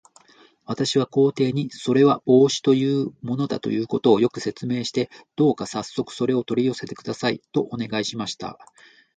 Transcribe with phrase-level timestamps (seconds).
[0.65, 8.57] 私は皇帝に、それは帽子というものだということを、よく説明して、どうかさっそくそれを取り寄せてください、とお願いしました。